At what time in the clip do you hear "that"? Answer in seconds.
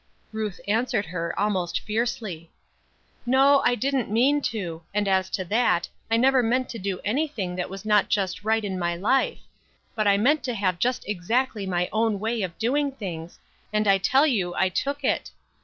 5.45-5.89, 7.57-7.69